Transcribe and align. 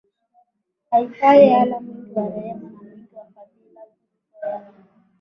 aitwaye 0.95 1.45
Allah 1.61 1.79
mwingi 1.83 2.11
wa 2.17 2.25
rehema 2.33 2.69
na 2.69 2.79
mwingi 2.85 3.13
wa 3.17 3.25
fadhila 3.33 3.81
nguzo 3.87 4.47
ya 4.49 4.71